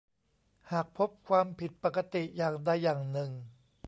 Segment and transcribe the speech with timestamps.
[0.71, 3.31] หากพบความผิดปกติอย่างใดอย่างหนึ่ง